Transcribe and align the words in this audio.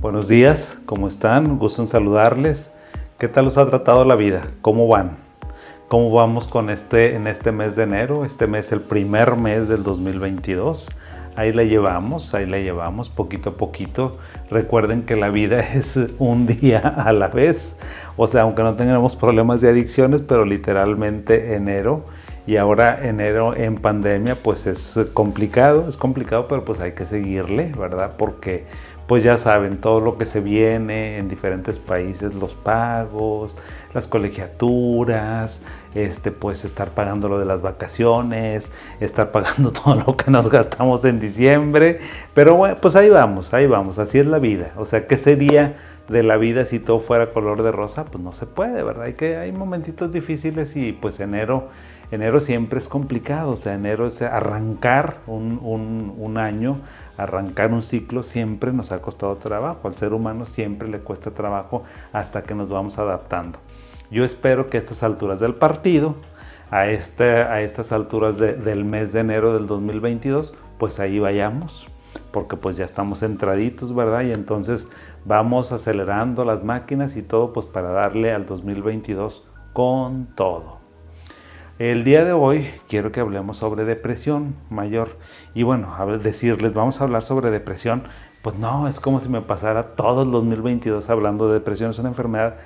Buenos 0.00 0.28
días, 0.28 0.78
¿cómo 0.86 1.08
están? 1.08 1.58
Gusto 1.58 1.82
en 1.82 1.88
saludarles. 1.88 2.74
¿Qué 3.18 3.28
tal 3.28 3.48
os 3.48 3.58
ha 3.58 3.68
tratado 3.68 4.06
la 4.06 4.14
vida? 4.14 4.44
¿Cómo 4.62 4.88
van? 4.88 5.18
¿Cómo 5.88 6.10
vamos 6.10 6.48
con 6.48 6.70
este 6.70 7.16
en 7.16 7.26
este 7.26 7.52
mes 7.52 7.76
de 7.76 7.82
enero? 7.82 8.24
Este 8.24 8.46
mes 8.46 8.72
el 8.72 8.80
primer 8.80 9.36
mes 9.36 9.68
del 9.68 9.82
2022. 9.82 10.88
Ahí 11.36 11.52
la 11.52 11.64
llevamos, 11.64 12.32
ahí 12.32 12.46
la 12.46 12.60
llevamos 12.60 13.10
poquito 13.10 13.50
a 13.50 13.56
poquito. 13.58 14.12
Recuerden 14.50 15.02
que 15.02 15.16
la 15.16 15.28
vida 15.28 15.60
es 15.74 16.00
un 16.18 16.46
día 16.46 16.78
a 16.78 17.12
la 17.12 17.28
vez. 17.28 17.78
O 18.16 18.26
sea, 18.26 18.42
aunque 18.42 18.62
no 18.62 18.76
tengamos 18.76 19.16
problemas 19.16 19.60
de 19.60 19.68
adicciones, 19.68 20.22
pero 20.26 20.46
literalmente 20.46 21.56
enero 21.56 22.04
y 22.46 22.56
ahora 22.56 23.06
enero 23.06 23.54
en 23.54 23.76
pandemia 23.76 24.34
pues 24.34 24.66
es 24.66 24.98
complicado, 25.12 25.88
es 25.88 25.96
complicado, 25.96 26.48
pero 26.48 26.64
pues 26.64 26.80
hay 26.80 26.92
que 26.92 27.06
seguirle, 27.06 27.72
¿verdad? 27.78 28.14
Porque 28.16 28.64
pues 29.10 29.24
ya 29.24 29.38
saben 29.38 29.78
todo 29.78 29.98
lo 29.98 30.18
que 30.18 30.24
se 30.24 30.38
viene 30.38 31.18
en 31.18 31.28
diferentes 31.28 31.80
países, 31.80 32.32
los 32.36 32.54
pagos, 32.54 33.56
las 33.92 34.06
colegiaturas, 34.06 35.64
este, 35.96 36.30
pues 36.30 36.64
estar 36.64 36.90
pagando 36.90 37.28
lo 37.28 37.40
de 37.40 37.44
las 37.44 37.60
vacaciones, 37.60 38.70
estar 39.00 39.32
pagando 39.32 39.72
todo 39.72 39.96
lo 39.96 40.16
que 40.16 40.30
nos 40.30 40.48
gastamos 40.48 41.04
en 41.04 41.18
diciembre, 41.18 41.98
pero 42.34 42.54
bueno, 42.54 42.76
pues 42.80 42.94
ahí 42.94 43.08
vamos, 43.08 43.52
ahí 43.52 43.66
vamos, 43.66 43.98
así 43.98 44.20
es 44.20 44.26
la 44.26 44.38
vida. 44.38 44.74
O 44.76 44.86
sea, 44.86 45.08
¿qué 45.08 45.16
sería 45.16 45.74
de 46.08 46.22
la 46.22 46.36
vida 46.36 46.64
si 46.64 46.78
todo 46.78 47.00
fuera 47.00 47.32
color 47.32 47.64
de 47.64 47.72
rosa? 47.72 48.04
Pues 48.04 48.22
no 48.22 48.32
se 48.32 48.46
puede, 48.46 48.84
¿verdad? 48.84 49.06
Hay 49.06 49.14
que 49.14 49.36
hay 49.36 49.50
momentitos 49.50 50.12
difíciles 50.12 50.76
y 50.76 50.92
pues 50.92 51.18
enero 51.18 51.68
enero 52.10 52.40
siempre 52.40 52.78
es 52.78 52.88
complicado, 52.88 53.52
o 53.52 53.56
sea, 53.56 53.74
enero 53.74 54.06
es 54.06 54.20
arrancar 54.22 55.18
un, 55.26 56.36
año, 56.36 56.78
arrancar 57.16 57.72
un 57.72 57.82
ciclo 57.82 58.22
siempre 58.22 58.72
nos 58.72 58.92
ha 58.92 59.00
costado 59.00 59.36
trabajo, 59.36 59.88
al 59.88 59.96
ser 59.96 60.12
humano 60.12 60.46
siempre 60.46 60.88
le 60.88 61.00
cuesta 61.00 61.30
trabajo 61.30 61.84
hasta 62.12 62.42
que 62.42 62.54
nos 62.54 62.68
vamos 62.68 62.98
adaptando. 62.98 63.58
Yo 64.10 64.24
espero 64.24 64.68
que 64.70 64.76
a 64.76 64.80
estas 64.80 65.02
alturas 65.02 65.38
del 65.40 65.54
partido, 65.54 66.16
a, 66.70 66.88
este, 66.88 67.62
estas 67.62 67.92
alturas 67.92 68.38
del 68.38 68.84
mes 68.84 69.12
de 69.12 69.20
enero 69.20 69.54
del 69.54 69.66
2022, 69.66 70.54
pues 70.78 70.98
ahí 70.98 71.18
vayamos, 71.18 71.86
porque 72.32 72.56
pues 72.56 72.76
ya 72.76 72.84
estamos 72.84 73.22
entraditos, 73.22 73.94
¿verdad? 73.94 74.22
Y 74.22 74.32
entonces 74.32 74.88
vamos 75.24 75.70
acelerando 75.70 76.44
las 76.44 76.64
máquinas 76.64 77.16
y 77.16 77.22
todo 77.22 77.52
pues 77.52 77.66
para 77.66 77.90
darle 77.90 78.32
al 78.32 78.46
2022 78.46 79.44
con 79.72 80.26
todo. 80.34 80.79
El 81.80 82.04
día 82.04 82.26
de 82.26 82.32
hoy 82.32 82.68
quiero 82.90 83.10
que 83.10 83.20
hablemos 83.20 83.56
sobre 83.56 83.86
depresión 83.86 84.54
mayor. 84.68 85.16
Y 85.54 85.62
bueno, 85.62 85.94
a 85.96 86.04
decirles, 86.04 86.74
vamos 86.74 87.00
a 87.00 87.04
hablar 87.04 87.22
sobre 87.22 87.50
depresión. 87.50 88.02
Pues 88.42 88.58
no, 88.58 88.86
es 88.86 89.00
como 89.00 89.18
si 89.18 89.30
me 89.30 89.40
pasara 89.40 89.94
todo 89.94 90.24
el 90.24 90.30
2022 90.30 91.08
hablando 91.08 91.48
de 91.48 91.54
depresión. 91.54 91.88
Es 91.88 91.98
una 91.98 92.10
enfermedad 92.10 92.56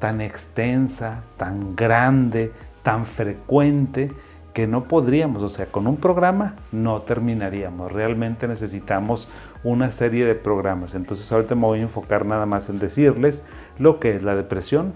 tan 0.00 0.20
extensa, 0.20 1.22
tan 1.36 1.76
grande, 1.76 2.50
tan 2.82 3.06
frecuente 3.06 4.10
que 4.52 4.66
no 4.66 4.88
podríamos, 4.88 5.44
o 5.44 5.48
sea, 5.48 5.66
con 5.66 5.86
un 5.86 5.96
programa 5.96 6.56
no 6.72 7.00
terminaríamos. 7.02 7.92
Realmente 7.92 8.48
necesitamos 8.48 9.28
una 9.62 9.92
serie 9.92 10.24
de 10.24 10.34
programas. 10.34 10.96
Entonces 10.96 11.30
ahorita 11.30 11.54
me 11.54 11.62
voy 11.62 11.78
a 11.78 11.82
enfocar 11.82 12.26
nada 12.26 12.44
más 12.44 12.68
en 12.68 12.80
decirles 12.80 13.44
lo 13.78 14.00
que 14.00 14.16
es 14.16 14.24
la 14.24 14.34
depresión, 14.34 14.94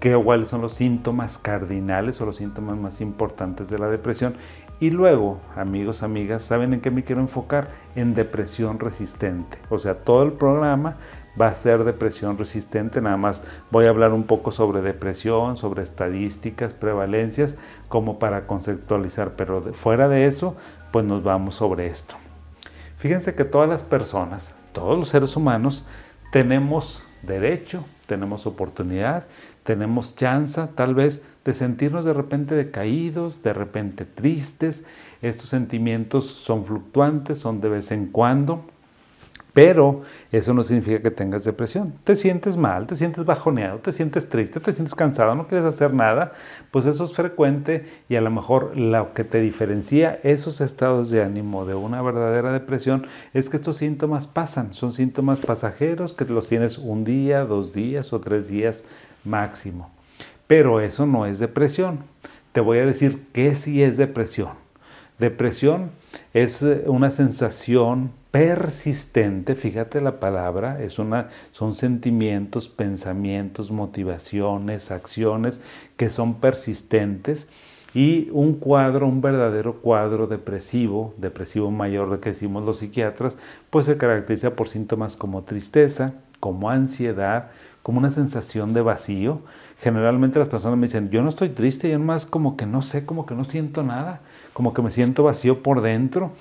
qué, 0.00 0.14
cuáles 0.16 0.48
son 0.48 0.62
los 0.62 0.72
síntomas 0.72 1.38
cardinales 1.38 2.20
o 2.20 2.26
los 2.26 2.36
síntomas 2.36 2.76
más 2.76 3.00
importantes 3.00 3.68
de 3.70 3.78
la 3.78 3.88
depresión. 3.88 4.34
Y 4.78 4.90
luego, 4.90 5.40
amigos, 5.56 6.02
amigas, 6.02 6.42
¿saben 6.42 6.74
en 6.74 6.80
qué 6.80 6.90
me 6.90 7.02
quiero 7.02 7.22
enfocar? 7.22 7.68
En 7.94 8.14
depresión 8.14 8.78
resistente. 8.78 9.58
O 9.70 9.78
sea, 9.78 9.94
todo 9.94 10.22
el 10.22 10.32
programa 10.32 10.96
va 11.40 11.48
a 11.48 11.54
ser 11.54 11.84
depresión 11.84 12.36
resistente. 12.36 13.00
Nada 13.00 13.16
más 13.16 13.42
voy 13.70 13.86
a 13.86 13.90
hablar 13.90 14.12
un 14.12 14.24
poco 14.24 14.52
sobre 14.52 14.82
depresión, 14.82 15.56
sobre 15.56 15.82
estadísticas, 15.82 16.74
prevalencias, 16.74 17.56
como 17.88 18.18
para 18.18 18.46
conceptualizar. 18.46 19.32
Pero 19.36 19.62
fuera 19.72 20.08
de 20.08 20.26
eso, 20.26 20.54
pues 20.92 21.06
nos 21.06 21.22
vamos 21.22 21.54
sobre 21.54 21.86
esto. 21.86 22.16
Fíjense 22.98 23.34
que 23.34 23.44
todas 23.44 23.68
las 23.68 23.82
personas, 23.82 24.54
todos 24.72 24.98
los 24.98 25.08
seres 25.08 25.36
humanos, 25.36 25.86
tenemos 26.32 27.04
derecho, 27.22 27.84
tenemos 28.06 28.46
oportunidad, 28.46 29.24
tenemos 29.66 30.14
chance 30.14 30.62
tal 30.76 30.94
vez 30.94 31.24
de 31.44 31.52
sentirnos 31.52 32.04
de 32.04 32.12
repente 32.12 32.54
decaídos, 32.54 33.42
de 33.42 33.52
repente 33.52 34.04
tristes. 34.04 34.84
Estos 35.20 35.48
sentimientos 35.48 36.26
son 36.26 36.64
fluctuantes, 36.64 37.38
son 37.38 37.60
de 37.60 37.68
vez 37.68 37.90
en 37.90 38.06
cuando, 38.06 38.64
pero 39.52 40.02
eso 40.32 40.52
no 40.54 40.62
significa 40.62 41.00
que 41.00 41.10
tengas 41.10 41.44
depresión. 41.44 41.94
Te 42.04 42.14
sientes 42.14 42.56
mal, 42.56 42.86
te 42.86 42.94
sientes 42.94 43.24
bajoneado, 43.24 43.78
te 43.78 43.90
sientes 43.90 44.28
triste, 44.28 44.60
te 44.60 44.70
sientes 44.72 44.94
cansado, 44.94 45.34
no 45.34 45.48
quieres 45.48 45.66
hacer 45.66 45.94
nada, 45.94 46.32
pues 46.70 46.84
eso 46.86 47.04
es 47.04 47.14
frecuente 47.14 47.86
y 48.08 48.16
a 48.16 48.20
lo 48.20 48.30
mejor 48.30 48.76
lo 48.76 49.14
que 49.14 49.24
te 49.24 49.40
diferencia 49.40 50.20
esos 50.22 50.60
estados 50.60 51.10
de 51.10 51.22
ánimo 51.22 51.64
de 51.64 51.74
una 51.74 52.02
verdadera 52.02 52.52
depresión 52.52 53.06
es 53.34 53.48
que 53.48 53.56
estos 53.56 53.78
síntomas 53.78 54.26
pasan, 54.26 54.74
son 54.74 54.92
síntomas 54.92 55.40
pasajeros 55.40 56.12
que 56.12 56.24
los 56.26 56.48
tienes 56.48 56.78
un 56.78 57.04
día, 57.04 57.44
dos 57.44 57.72
días 57.72 58.12
o 58.12 58.20
tres 58.20 58.48
días 58.48 58.84
máximo. 59.26 59.90
Pero 60.46 60.80
eso 60.80 61.06
no 61.06 61.26
es 61.26 61.38
depresión. 61.38 62.00
Te 62.52 62.60
voy 62.60 62.78
a 62.78 62.86
decir 62.86 63.26
qué 63.32 63.54
sí 63.54 63.82
es 63.82 63.96
depresión. 63.96 64.50
Depresión 65.18 65.90
es 66.34 66.62
eh, 66.62 66.84
una 66.86 67.10
sensación 67.10 68.10
persistente, 68.30 69.54
fíjate 69.54 70.02
la 70.02 70.20
palabra, 70.20 70.82
es 70.82 70.98
una, 70.98 71.30
son 71.52 71.74
sentimientos, 71.74 72.68
pensamientos, 72.68 73.70
motivaciones, 73.70 74.90
acciones 74.90 75.62
que 75.96 76.10
son 76.10 76.34
persistentes 76.34 77.48
y 77.94 78.28
un 78.32 78.52
cuadro, 78.52 79.06
un 79.06 79.22
verdadero 79.22 79.80
cuadro 79.80 80.26
depresivo, 80.26 81.14
depresivo 81.16 81.70
mayor 81.70 82.10
de 82.10 82.20
que 82.20 82.28
decimos 82.28 82.62
los 82.66 82.80
psiquiatras, 82.80 83.38
pues 83.70 83.86
se 83.86 83.96
caracteriza 83.96 84.50
por 84.54 84.68
síntomas 84.68 85.16
como 85.16 85.44
tristeza, 85.44 86.12
como 86.38 86.68
ansiedad, 86.68 87.52
como 87.86 88.00
una 88.00 88.10
sensación 88.10 88.74
de 88.74 88.82
vacío. 88.82 89.42
Generalmente 89.78 90.40
las 90.40 90.48
personas 90.48 90.76
me 90.76 90.88
dicen, 90.88 91.08
yo 91.10 91.22
no 91.22 91.28
estoy 91.28 91.50
triste, 91.50 91.88
yo 91.88 92.00
más 92.00 92.26
como 92.26 92.56
que 92.56 92.66
no 92.66 92.82
sé, 92.82 93.06
como 93.06 93.26
que 93.26 93.36
no 93.36 93.44
siento 93.44 93.84
nada, 93.84 94.22
como 94.54 94.74
que 94.74 94.82
me 94.82 94.90
siento 94.90 95.22
vacío 95.22 95.62
por 95.62 95.82
dentro 95.82 96.32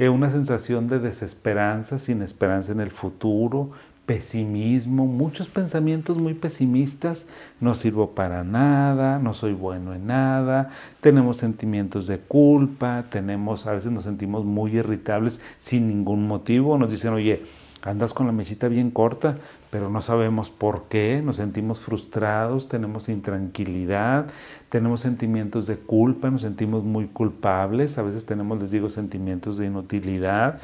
una 0.00 0.28
sensación 0.30 0.88
de 0.88 0.98
desesperanza, 0.98 2.00
sin 2.00 2.20
esperanza 2.20 2.72
en 2.72 2.80
el 2.80 2.90
futuro, 2.90 3.70
pesimismo, 4.06 5.06
muchos 5.06 5.46
pensamientos 5.46 6.18
muy 6.18 6.34
pesimistas, 6.34 7.28
no 7.60 7.76
sirvo 7.76 8.16
para 8.16 8.42
nada, 8.42 9.20
no 9.20 9.34
soy 9.34 9.52
bueno 9.52 9.94
en 9.94 10.08
nada, 10.08 10.70
tenemos 11.00 11.36
sentimientos 11.36 12.08
de 12.08 12.18
culpa, 12.18 13.04
tenemos, 13.08 13.68
a 13.68 13.72
veces 13.72 13.92
nos 13.92 14.02
sentimos 14.02 14.44
muy 14.44 14.76
irritables 14.76 15.40
sin 15.60 15.86
ningún 15.86 16.26
motivo, 16.26 16.76
nos 16.76 16.90
dicen, 16.90 17.12
oye, 17.12 17.44
andas 17.82 18.12
con 18.12 18.26
la 18.26 18.32
mesita 18.32 18.66
bien 18.68 18.90
corta, 18.90 19.38
pero 19.70 19.90
no 19.90 20.00
sabemos 20.00 20.50
por 20.50 20.84
qué, 20.88 21.20
nos 21.22 21.36
sentimos 21.36 21.78
frustrados, 21.78 22.68
tenemos 22.68 23.08
intranquilidad, 23.08 24.26
tenemos 24.68 25.00
sentimientos 25.00 25.66
de 25.66 25.76
culpa, 25.76 26.30
nos 26.30 26.42
sentimos 26.42 26.84
muy 26.84 27.06
culpables, 27.06 27.98
a 27.98 28.02
veces 28.02 28.24
tenemos, 28.24 28.58
les 28.60 28.70
digo, 28.70 28.88
sentimientos 28.88 29.58
de 29.58 29.66
inutilidad, 29.66 30.60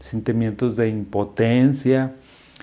sentimientos 0.00 0.76
de 0.76 0.88
impotencia. 0.88 2.14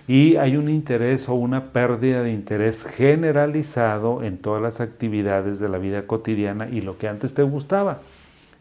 Y 0.08 0.36
hay 0.36 0.56
un 0.56 0.70
interés 0.70 1.30
o 1.30 1.34
una 1.34 1.72
pérdida 1.72 2.22
de 2.22 2.32
interés 2.32 2.86
generalizado 2.86 4.22
en 4.22 4.38
todas 4.38 4.62
las 4.62 4.80
actividades 4.80 5.60
de 5.60 5.70
la 5.70 5.80
vida 5.80 6.06
cotidiana 6.06 6.70
y 6.70 6.82
lo 6.82 6.98
que 6.98 7.08
antes 7.08 7.34
te 7.34 7.42
gustaba. 7.42 8.02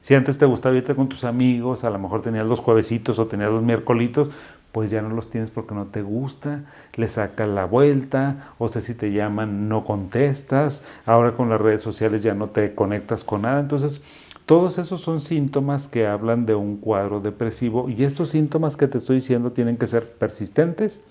Si 0.01 0.15
antes 0.15 0.39
te 0.39 0.47
gustaba 0.47 0.77
irte 0.77 0.95
con 0.95 1.09
tus 1.09 1.25
amigos, 1.25 1.83
a 1.85 1.91
lo 1.91 1.99
mejor 1.99 2.23
tenías 2.23 2.47
los 2.47 2.61
juevesitos 2.61 3.19
o 3.19 3.27
tenías 3.27 3.51
los 3.51 3.63
miércolitos, 3.63 4.29
pues 4.75 4.91
ya 4.91 5.03
no 5.03 5.11
los 5.11 5.31
tienes 5.31 5.51
porque 5.51 5.73
no 5.73 5.87
te 5.87 6.03
gusta, 6.03 6.63
le 6.97 7.07
sacas 7.07 7.49
la 7.49 7.65
vuelta, 7.65 8.51
o 8.59 8.69
sea, 8.69 8.83
si 8.83 8.93
te 8.93 9.13
llaman 9.13 9.69
no 9.69 9.85
contestas, 9.85 10.83
ahora 11.07 11.37
con 11.37 11.49
las 11.49 11.61
redes 11.61 11.81
sociales 11.81 12.25
ya 12.25 12.35
no 12.35 12.49
te 12.49 12.75
conectas 12.75 13.23
con 13.23 13.43
nada, 13.43 13.61
entonces 13.61 14.01
todos 14.47 14.79
esos 14.79 15.01
son 15.01 15.21
síntomas 15.21 15.87
que 15.87 16.09
hablan 16.09 16.45
de 16.45 16.57
un 16.57 16.79
cuadro 16.79 17.21
depresivo 17.21 17.89
y 17.89 18.03
estos 18.03 18.31
síntomas 18.31 18.77
que 18.77 18.89
te 18.89 18.99
estoy 18.99 19.17
diciendo 19.17 19.53
tienen 19.53 19.77
que 19.77 19.87
ser 19.87 20.11
persistentes, 20.11 21.05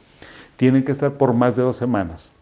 tienen 0.58 0.84
que 0.84 0.92
estar 0.92 1.14
por 1.14 1.32
más 1.32 1.56
de 1.56 1.64
dos 1.64 1.78
semanas. 1.78 2.34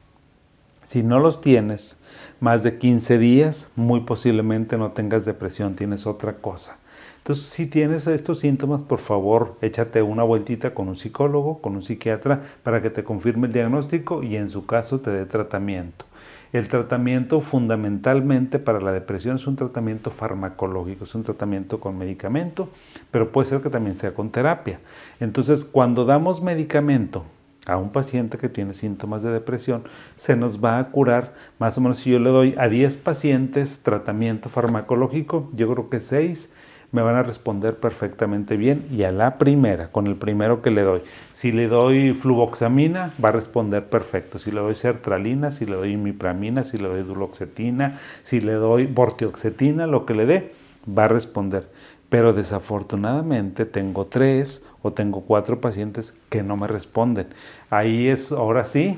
Si 0.84 1.04
no 1.04 1.20
los 1.20 1.40
tienes 1.40 1.98
más 2.40 2.64
de 2.64 2.80
15 2.80 3.20
días, 3.20 3.70
muy 3.76 4.00
posiblemente 4.00 4.76
no 4.80 4.94
tengas 4.94 5.24
depresión, 5.26 5.76
tienes 5.76 6.08
otra 6.08 6.34
cosa. 6.34 6.80
Entonces, 7.22 7.46
si 7.46 7.68
tienes 7.68 8.08
estos 8.08 8.40
síntomas, 8.40 8.82
por 8.82 8.98
favor, 8.98 9.56
échate 9.62 10.02
una 10.02 10.24
vueltita 10.24 10.74
con 10.74 10.88
un 10.88 10.98
psicólogo, 10.98 11.62
con 11.62 11.76
un 11.76 11.84
psiquiatra, 11.84 12.42
para 12.64 12.82
que 12.82 12.90
te 12.90 13.04
confirme 13.04 13.46
el 13.46 13.54
diagnóstico 13.54 14.24
y 14.24 14.38
en 14.38 14.50
su 14.50 14.66
caso 14.66 15.02
te 15.02 15.12
dé 15.12 15.28
tratamiento. 15.28 16.06
El 16.52 16.68
tratamiento 16.68 17.40
fundamentalmente 17.42 18.58
para 18.58 18.82
la 18.82 18.92
depresión 18.92 19.36
es 19.36 19.46
un 19.46 19.56
tratamiento 19.56 20.10
farmacológico, 20.10 21.04
es 21.04 21.14
un 21.14 21.24
tratamiento 21.24 21.80
con 21.80 21.96
medicamento, 21.96 22.70
pero 23.12 23.32
puede 23.32 23.50
ser 23.50 23.62
que 23.62 23.70
también 23.70 23.96
sea 23.96 24.16
con 24.16 24.32
terapia. 24.32 24.80
Entonces, 25.20 25.64
cuando 25.64 26.06
damos 26.06 26.42
medicamento 26.42 27.24
a 27.68 27.78
un 27.78 27.92
paciente 27.92 28.40
que 28.40 28.50
tiene 28.50 28.74
síntomas 28.74 29.22
de 29.22 29.30
depresión, 29.32 29.84
se 30.16 30.36
nos 30.36 30.62
va 30.62 30.80
a 30.80 30.90
curar 30.90 31.36
más 31.60 31.78
o 31.78 31.82
menos 31.82 31.98
si 31.98 32.10
yo 32.10 32.18
le 32.18 32.32
doy 32.32 32.56
a 32.58 32.68
10 32.68 32.98
pacientes 32.98 33.84
tratamiento 33.84 34.50
farmacológico, 34.50 35.52
yo 35.54 35.72
creo 35.72 35.90
que 35.90 36.02
6 36.02 36.52
me 36.92 37.02
van 37.02 37.16
a 37.16 37.24
responder 37.24 37.78
perfectamente 37.78 38.58
bien 38.58 38.86
y 38.92 39.04
a 39.04 39.12
la 39.12 39.38
primera, 39.38 39.88
con 39.92 40.08
el 40.08 40.16
primero 40.16 40.62
que 40.62 40.72
le 40.72 40.82
doy. 40.82 41.02
Si 41.34 41.52
le 41.52 41.68
doy 41.68 42.14
fluvoxamina, 42.14 43.14
va 43.24 43.30
a 43.30 43.34
responder 43.34 43.86
perfecto. 43.86 44.40
Si 44.40 44.52
le 44.52 44.60
doy 44.60 44.76
sertralina, 44.76 45.52
si 45.52 45.66
le 45.66 45.76
doy 45.76 45.94
imipramina, 45.94 46.64
si 46.64 46.78
le 46.78 46.90
doy 46.90 47.04
duloxetina, 47.04 48.00
si 48.24 48.42
le 48.42 48.54
doy 48.54 48.88
bortioxetina, 48.88 49.88
lo 49.88 50.06
que 50.06 50.16
le 50.16 50.26
dé, 50.26 50.52
va 50.88 51.06
a 51.06 51.08
responder. 51.08 51.70
Pero 52.10 52.34
desafortunadamente 52.34 53.66
tengo 53.66 54.06
tres 54.08 54.66
o 54.82 54.92
tengo 54.92 55.22
cuatro 55.22 55.62
pacientes 55.62 56.14
que 56.30 56.44
no 56.44 56.58
me 56.58 56.68
responden. 56.68 57.28
Ahí 57.70 58.10
es, 58.10 58.34
ahora 58.34 58.66
sí, 58.66 58.98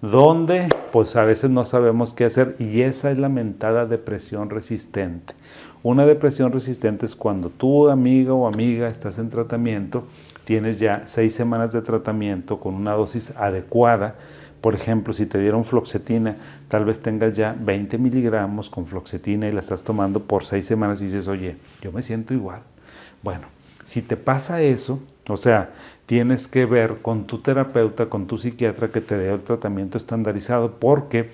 donde 0.00 0.68
pues 0.92 1.16
a 1.16 1.24
veces 1.24 1.50
no 1.50 1.64
sabemos 1.64 2.14
qué 2.14 2.24
hacer 2.24 2.56
y 2.58 2.82
esa 2.82 3.10
es 3.10 3.18
la 3.18 3.28
mentada 3.28 3.86
depresión 3.86 4.48
resistente. 4.48 5.34
Una 5.88 6.04
depresión 6.04 6.52
resistente 6.52 7.06
es 7.06 7.16
cuando 7.16 7.48
tu 7.48 7.88
amiga 7.88 8.34
o 8.34 8.46
amiga 8.46 8.90
estás 8.90 9.18
en 9.18 9.30
tratamiento, 9.30 10.04
tienes 10.44 10.78
ya 10.78 11.04
seis 11.06 11.34
semanas 11.34 11.72
de 11.72 11.80
tratamiento 11.80 12.60
con 12.60 12.74
una 12.74 12.92
dosis 12.92 13.34
adecuada. 13.38 14.16
Por 14.60 14.74
ejemplo, 14.74 15.14
si 15.14 15.24
te 15.24 15.38
dieron 15.38 15.64
floxetina, 15.64 16.36
tal 16.68 16.84
vez 16.84 17.00
tengas 17.00 17.36
ya 17.36 17.56
20 17.58 17.96
miligramos 17.96 18.68
con 18.68 18.84
floxetina 18.84 19.48
y 19.48 19.52
la 19.52 19.60
estás 19.60 19.82
tomando 19.82 20.20
por 20.20 20.44
seis 20.44 20.66
semanas 20.66 21.00
y 21.00 21.04
dices, 21.04 21.26
oye, 21.26 21.56
yo 21.80 21.90
me 21.90 22.02
siento 22.02 22.34
igual. 22.34 22.60
Bueno, 23.22 23.46
si 23.84 24.02
te 24.02 24.18
pasa 24.18 24.60
eso, 24.60 25.02
o 25.26 25.38
sea, 25.38 25.70
tienes 26.04 26.48
que 26.48 26.66
ver 26.66 26.98
con 27.00 27.26
tu 27.26 27.38
terapeuta, 27.38 28.10
con 28.10 28.26
tu 28.26 28.36
psiquiatra 28.36 28.90
que 28.90 29.00
te 29.00 29.16
dé 29.16 29.32
el 29.32 29.40
tratamiento 29.40 29.96
estandarizado, 29.96 30.70
porque 30.72 31.30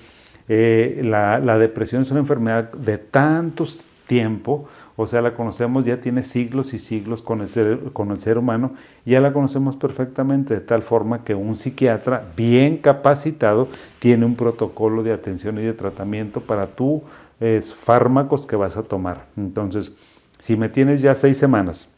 eh, 0.46 1.00
la, 1.02 1.40
la 1.40 1.58
depresión 1.58 2.02
es 2.02 2.12
una 2.12 2.20
enfermedad 2.20 2.70
de 2.70 2.98
tantos 2.98 3.80
tiempo, 4.06 4.68
o 4.96 5.06
sea, 5.06 5.22
la 5.22 5.34
conocemos, 5.34 5.84
ya 5.84 6.00
tiene 6.00 6.22
siglos 6.22 6.74
y 6.74 6.78
siglos 6.78 7.22
con 7.22 7.40
el 7.40 7.48
ser, 7.48 7.80
con 7.92 8.10
el 8.10 8.20
ser 8.20 8.38
humano, 8.38 8.72
ya 9.04 9.20
la 9.20 9.32
conocemos 9.32 9.76
perfectamente, 9.76 10.54
de 10.54 10.60
tal 10.60 10.82
forma 10.82 11.24
que 11.24 11.34
un 11.34 11.56
psiquiatra 11.56 12.24
bien 12.36 12.78
capacitado 12.78 13.68
tiene 13.98 14.24
un 14.24 14.36
protocolo 14.36 15.02
de 15.02 15.12
atención 15.12 15.58
y 15.58 15.62
de 15.62 15.72
tratamiento 15.72 16.40
para 16.40 16.68
tus 16.68 17.02
fármacos 17.74 18.46
que 18.46 18.56
vas 18.56 18.76
a 18.76 18.82
tomar. 18.82 19.26
Entonces, 19.36 19.92
si 20.38 20.56
me 20.56 20.68
tienes 20.68 21.02
ya 21.02 21.14
seis 21.14 21.38
semanas 21.38 21.88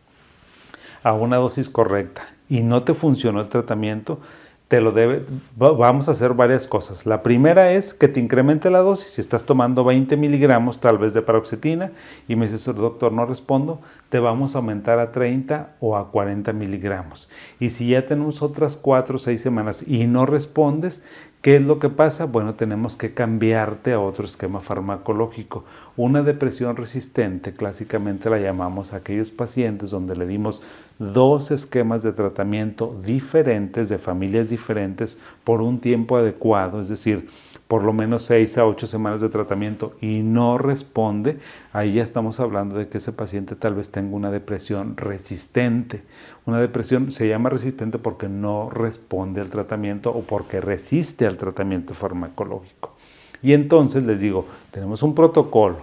a 1.02 1.12
una 1.12 1.36
dosis 1.36 1.68
correcta 1.68 2.28
y 2.48 2.62
no 2.62 2.82
te 2.82 2.94
funcionó 2.94 3.40
el 3.40 3.48
tratamiento, 3.48 4.20
te 4.68 4.80
lo 4.80 4.90
debe, 4.90 5.24
vamos 5.54 6.08
a 6.08 6.10
hacer 6.10 6.34
varias 6.34 6.66
cosas. 6.66 7.06
La 7.06 7.22
primera 7.22 7.70
es 7.70 7.94
que 7.94 8.08
te 8.08 8.18
incremente 8.18 8.68
la 8.68 8.80
dosis. 8.80 9.12
Si 9.12 9.20
estás 9.20 9.44
tomando 9.44 9.84
20 9.84 10.16
miligramos 10.16 10.80
tal 10.80 10.98
vez 10.98 11.14
de 11.14 11.22
paroxetina 11.22 11.92
y 12.26 12.34
me 12.34 12.46
dices, 12.46 12.64
doctor, 12.64 13.12
no 13.12 13.26
respondo, 13.26 13.80
te 14.08 14.18
vamos 14.18 14.54
a 14.54 14.58
aumentar 14.58 14.98
a 14.98 15.12
30 15.12 15.76
o 15.78 15.96
a 15.96 16.10
40 16.10 16.52
miligramos. 16.52 17.28
Y 17.60 17.70
si 17.70 17.90
ya 17.90 18.06
tenemos 18.06 18.42
otras 18.42 18.76
4 18.76 19.16
o 19.16 19.18
6 19.20 19.40
semanas 19.40 19.84
y 19.86 20.08
no 20.08 20.26
respondes, 20.26 21.04
¿Qué 21.42 21.56
es 21.56 21.62
lo 21.62 21.78
que 21.78 21.90
pasa? 21.90 22.24
Bueno, 22.24 22.54
tenemos 22.54 22.96
que 22.96 23.14
cambiarte 23.14 23.92
a 23.92 24.00
otro 24.00 24.24
esquema 24.24 24.60
farmacológico. 24.60 25.64
Una 25.96 26.22
depresión 26.22 26.74
resistente, 26.74 27.52
clásicamente 27.52 28.28
la 28.28 28.38
llamamos 28.38 28.92
a 28.92 28.96
aquellos 28.96 29.30
pacientes 29.30 29.90
donde 29.90 30.16
le 30.16 30.26
dimos 30.26 30.60
dos 30.98 31.52
esquemas 31.52 32.02
de 32.02 32.12
tratamiento 32.12 32.98
diferentes, 33.04 33.88
de 33.88 33.98
familias 33.98 34.50
diferentes, 34.50 35.20
por 35.46 35.62
un 35.62 35.78
tiempo 35.78 36.16
adecuado, 36.16 36.80
es 36.80 36.88
decir, 36.88 37.28
por 37.68 37.84
lo 37.84 37.92
menos 37.92 38.22
seis 38.22 38.58
a 38.58 38.66
ocho 38.66 38.88
semanas 38.88 39.20
de 39.20 39.28
tratamiento 39.28 39.94
y 40.00 40.24
no 40.24 40.58
responde, 40.58 41.38
ahí 41.72 41.92
ya 41.92 42.02
estamos 42.02 42.40
hablando 42.40 42.76
de 42.76 42.88
que 42.88 42.98
ese 42.98 43.12
paciente 43.12 43.54
tal 43.54 43.76
vez 43.76 43.92
tenga 43.92 44.16
una 44.16 44.32
depresión 44.32 44.96
resistente. 44.96 46.02
Una 46.46 46.58
depresión 46.60 47.12
se 47.12 47.28
llama 47.28 47.48
resistente 47.48 47.98
porque 47.98 48.28
no 48.28 48.70
responde 48.70 49.40
al 49.40 49.48
tratamiento 49.48 50.10
o 50.10 50.22
porque 50.22 50.60
resiste 50.60 51.28
al 51.28 51.36
tratamiento 51.36 51.94
farmacológico. 51.94 52.96
Y 53.40 53.52
entonces 53.52 54.02
les 54.02 54.18
digo, 54.18 54.46
tenemos 54.72 55.04
un 55.04 55.14
protocolo, 55.14 55.76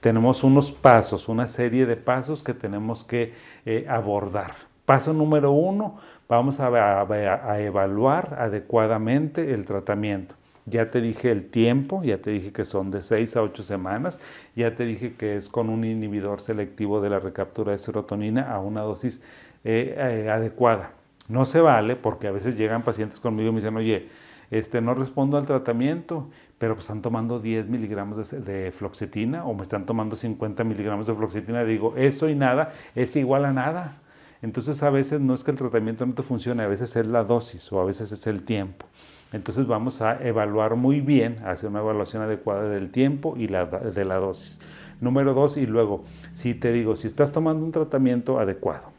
tenemos 0.00 0.42
unos 0.42 0.72
pasos, 0.72 1.28
una 1.28 1.46
serie 1.48 1.84
de 1.84 1.96
pasos 1.96 2.42
que 2.42 2.54
tenemos 2.54 3.04
que 3.04 3.34
eh, 3.66 3.84
abordar. 3.90 4.54
Paso 4.86 5.12
número 5.12 5.52
uno, 5.52 5.98
vamos 6.36 6.60
a, 6.60 7.58
evaluar 7.60 8.36
adecuadamente 8.38 9.52
el 9.52 9.66
tratamiento. 9.66 10.34
Ya 10.64 10.90
te 10.90 11.02
dije 11.02 11.30
el 11.30 11.50
tiempo, 11.50 12.02
ya 12.02 12.18
te 12.18 12.30
dije 12.30 12.52
que 12.52 12.64
son 12.64 12.90
de 12.90 13.02
6 13.02 13.36
a 13.36 13.42
8 13.42 13.62
semanas, 13.62 14.20
ya 14.56 14.74
te 14.74 14.84
dije 14.84 15.14
que 15.14 15.36
es 15.36 15.48
con 15.48 15.68
un 15.68 15.84
inhibidor 15.84 16.40
selectivo 16.40 17.00
de 17.00 17.10
la 17.10 17.18
recaptura 17.18 17.72
de 17.72 17.78
serotonina 17.78 18.50
a 18.50 18.60
una 18.60 18.80
dosis 18.80 19.22
eh, 19.64 19.94
eh, 19.98 20.30
adecuada. 20.30 20.92
No 21.28 21.44
se 21.44 21.60
vale 21.60 21.96
porque 21.96 22.28
a 22.28 22.30
veces 22.30 22.56
llegan 22.56 22.82
pacientes 22.82 23.20
conmigo 23.20 23.50
y 23.50 23.52
me 23.52 23.60
dicen, 23.60 23.76
oye, 23.76 24.08
este, 24.50 24.80
no 24.80 24.94
respondo 24.94 25.36
al 25.36 25.46
tratamiento, 25.46 26.30
pero 26.58 26.74
pues 26.74 26.84
están 26.84 27.02
tomando 27.02 27.40
10 27.40 27.68
miligramos 27.68 28.30
de, 28.30 28.40
de, 28.40 28.72
floxetina 28.72 29.44
o 29.44 29.52
me 29.54 29.62
están 29.62 29.84
tomando 29.84 30.16
50 30.16 30.64
miligramos 30.64 31.06
de 31.08 31.14
floxetina. 31.14 31.64
Digo, 31.64 31.94
eso 31.96 32.28
y 32.28 32.34
nada 32.34 32.72
es 32.94 33.16
igual 33.16 33.44
a 33.44 33.52
nada. 33.52 34.01
Entonces 34.42 34.82
a 34.82 34.90
veces 34.90 35.20
no 35.20 35.34
es 35.34 35.44
que 35.44 35.52
el 35.52 35.56
tratamiento 35.56 36.04
no 36.04 36.14
te 36.14 36.22
funcione, 36.22 36.64
a 36.64 36.66
veces 36.66 36.94
es 36.96 37.06
la 37.06 37.22
dosis 37.22 37.72
o 37.72 37.80
a 37.80 37.84
veces 37.84 38.10
es 38.10 38.26
el 38.26 38.42
tiempo. 38.42 38.86
Entonces 39.32 39.66
vamos 39.66 40.02
a 40.02 40.22
evaluar 40.22 40.76
muy 40.76 41.00
bien, 41.00 41.38
hacer 41.44 41.70
una 41.70 41.80
evaluación 41.80 42.22
adecuada 42.22 42.68
del 42.68 42.90
tiempo 42.90 43.34
y 43.36 43.48
la, 43.48 43.66
de 43.66 44.04
la 44.04 44.16
dosis. 44.16 44.60
Número 45.00 45.32
dos, 45.32 45.56
y 45.56 45.66
luego, 45.66 46.04
si 46.32 46.54
te 46.54 46.72
digo, 46.72 46.96
si 46.96 47.06
estás 47.06 47.32
tomando 47.32 47.64
un 47.64 47.72
tratamiento 47.72 48.38
adecuado 48.38 48.90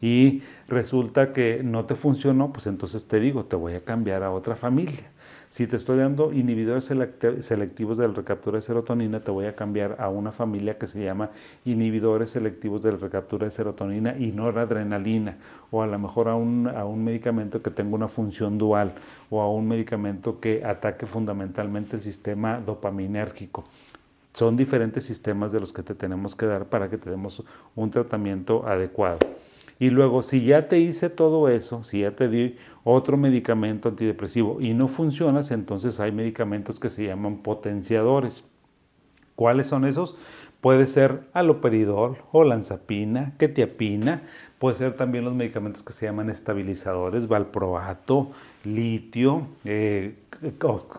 y 0.00 0.42
resulta 0.68 1.32
que 1.32 1.62
no 1.62 1.84
te 1.84 1.94
funcionó, 1.94 2.52
pues 2.52 2.66
entonces 2.66 3.06
te 3.06 3.20
digo, 3.20 3.44
te 3.44 3.56
voy 3.56 3.74
a 3.74 3.84
cambiar 3.84 4.22
a 4.22 4.30
otra 4.30 4.56
familia. 4.56 5.11
Si 5.52 5.66
te 5.66 5.76
estoy 5.76 5.98
dando 5.98 6.32
inhibidores 6.32 6.86
selectivos 6.86 7.98
de 7.98 8.08
la 8.08 8.14
recaptura 8.14 8.56
de 8.56 8.62
serotonina, 8.62 9.20
te 9.20 9.30
voy 9.30 9.44
a 9.44 9.54
cambiar 9.54 9.96
a 9.98 10.08
una 10.08 10.32
familia 10.32 10.78
que 10.78 10.86
se 10.86 11.04
llama 11.04 11.28
inhibidores 11.66 12.30
selectivos 12.30 12.82
de 12.82 12.92
la 12.92 12.96
recaptura 12.96 13.44
de 13.44 13.50
serotonina 13.50 14.16
y 14.16 14.32
noradrenalina, 14.32 15.36
o 15.70 15.82
a 15.82 15.86
lo 15.86 15.98
mejor 15.98 16.28
a 16.28 16.36
un, 16.36 16.68
a 16.68 16.86
un 16.86 17.04
medicamento 17.04 17.60
que 17.60 17.68
tenga 17.70 17.94
una 17.94 18.08
función 18.08 18.56
dual, 18.56 18.94
o 19.28 19.42
a 19.42 19.52
un 19.52 19.68
medicamento 19.68 20.40
que 20.40 20.64
ataque 20.64 21.04
fundamentalmente 21.04 21.96
el 21.96 22.02
sistema 22.02 22.58
dopaminérgico. 22.58 23.64
Son 24.32 24.56
diferentes 24.56 25.04
sistemas 25.04 25.52
de 25.52 25.60
los 25.60 25.74
que 25.74 25.82
te 25.82 25.94
tenemos 25.94 26.34
que 26.34 26.46
dar 26.46 26.64
para 26.64 26.88
que 26.88 26.96
te 26.96 27.10
demos 27.10 27.44
un 27.76 27.90
tratamiento 27.90 28.66
adecuado. 28.66 29.18
Y 29.82 29.90
luego, 29.90 30.22
si 30.22 30.44
ya 30.44 30.68
te 30.68 30.78
hice 30.78 31.10
todo 31.10 31.48
eso, 31.48 31.82
si 31.82 32.02
ya 32.02 32.12
te 32.12 32.28
di 32.28 32.54
otro 32.84 33.16
medicamento 33.16 33.88
antidepresivo 33.88 34.60
y 34.60 34.74
no 34.74 34.86
funcionas, 34.86 35.50
entonces 35.50 35.98
hay 35.98 36.12
medicamentos 36.12 36.78
que 36.78 36.88
se 36.88 37.04
llaman 37.04 37.38
potenciadores. 37.38 38.44
¿Cuáles 39.34 39.66
son 39.66 39.84
esos? 39.84 40.14
Puede 40.60 40.86
ser 40.86 41.22
aloperidol, 41.32 42.18
olanzapina, 42.30 43.32
ketiapina, 43.38 44.22
puede 44.60 44.76
ser 44.76 44.94
también 44.94 45.24
los 45.24 45.34
medicamentos 45.34 45.82
que 45.82 45.92
se 45.92 46.06
llaman 46.06 46.30
estabilizadores, 46.30 47.26
valproato, 47.26 48.30
litio, 48.62 49.48
eh, 49.64 50.14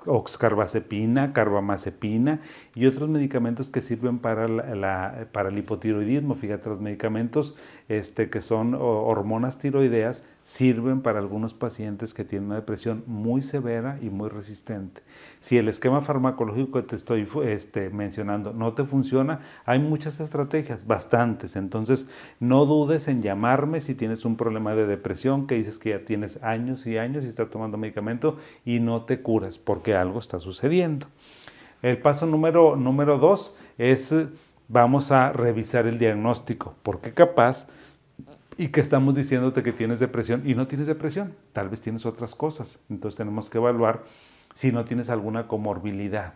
oxcarbazepina, 0.06 1.32
carbamazepina 1.32 2.42
y 2.76 2.86
otros 2.86 3.10
medicamentos 3.10 3.70
que 3.70 3.80
sirven 3.80 4.20
para, 4.20 4.48
la, 4.48 5.28
para 5.32 5.48
el 5.50 5.58
hipotiroidismo. 5.58 6.36
Fíjate, 6.36 6.70
los 6.70 6.82
medicamentos 6.82 7.56
este, 7.90 8.30
que 8.30 8.42
son 8.42 8.76
hormonas 8.76 9.60
tiroideas 9.60 10.26
sirven 10.44 11.02
para 11.02 11.20
algunos 11.20 11.54
pacientes 11.54 12.14
que 12.14 12.26
tienen 12.26 12.48
una 12.48 12.56
depresión 12.56 13.04
muy 13.08 13.42
severa 13.42 13.98
y 14.02 14.10
muy 14.10 14.30
resistente. 14.30 15.02
Si 15.40 15.58
el 15.58 15.70
esquema 15.70 16.02
farmacológico 16.02 16.80
que 16.80 16.88
te 16.88 16.96
estoy 16.98 17.28
este, 17.46 17.90
mencionando 17.90 18.54
no 18.54 18.74
te 18.74 18.84
funciona, 18.84 19.40
hay 19.66 19.80
muchas 19.80 20.20
estrategias, 20.20 20.86
bastantes. 20.86 21.56
Entonces, 21.56 22.10
no 22.40 22.66
dudes 22.66 23.08
en 23.08 23.22
llamarme 23.22 23.80
si 23.80 23.96
tienes 23.96 24.26
un 24.26 24.36
problema 24.36 24.76
de 24.76 24.86
depresión, 24.86 25.48
que 25.48 25.56
dices 25.56 25.80
que 25.80 25.92
ya 25.92 26.04
tienes 26.04 26.44
años 26.44 26.86
y 26.86 26.98
años 26.98 27.24
y 27.24 27.28
estás 27.28 27.50
tomando 27.50 27.78
medicamento 27.78 28.38
y 28.66 28.80
no 28.82 29.04
te 29.04 29.22
curas 29.22 29.58
porque 29.58 29.96
algo 29.96 30.20
está 30.20 30.40
sucediendo. 30.40 31.08
El 31.82 31.98
paso 31.98 32.26
número, 32.26 32.76
número 32.76 33.18
dos 33.18 33.56
es 33.78 34.14
vamos 34.74 35.12
a 35.12 35.32
revisar 35.32 35.86
el 35.86 36.00
diagnóstico, 36.00 36.76
porque 36.82 37.14
capaz 37.14 37.68
y 38.58 38.70
que 38.70 38.82
estamos 38.82 39.14
diciéndote 39.16 39.62
que 39.62 39.72
tienes 39.72 40.00
depresión 40.00 40.42
y 40.46 40.56
no 40.56 40.68
tienes 40.68 40.88
depresión, 40.88 41.36
tal 41.54 41.70
vez 41.70 41.80
tienes 41.80 42.06
otras 42.06 42.34
cosas. 42.34 42.80
Entonces 42.90 43.18
tenemos 43.18 43.50
que 43.50 43.60
evaluar 43.60 44.04
si 44.56 44.72
no 44.72 44.84
tienes 44.84 45.10
alguna 45.10 45.48
comorbilidad. 45.48 46.34